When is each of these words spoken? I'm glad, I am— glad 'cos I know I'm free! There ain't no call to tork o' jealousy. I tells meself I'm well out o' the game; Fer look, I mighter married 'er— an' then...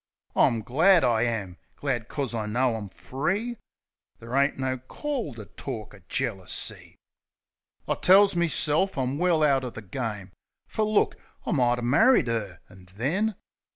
I'm 0.35 0.63
glad, 0.63 1.03
I 1.03 1.21
am— 1.25 1.57
glad 1.75 2.07
'cos 2.07 2.33
I 2.33 2.47
know 2.47 2.75
I'm 2.75 2.89
free! 2.89 3.57
There 4.17 4.33
ain't 4.35 4.57
no 4.57 4.79
call 4.79 5.35
to 5.35 5.45
tork 5.45 5.93
o' 5.93 5.99
jealousy. 6.09 6.95
I 7.87 7.93
tells 7.93 8.35
meself 8.35 8.97
I'm 8.97 9.19
well 9.19 9.43
out 9.43 9.63
o' 9.63 9.69
the 9.69 9.83
game; 9.83 10.31
Fer 10.65 10.81
look, 10.81 11.17
I 11.45 11.51
mighter 11.51 11.83
married 11.83 12.29
'er— 12.29 12.61
an' 12.67 12.87
then... 12.95 13.35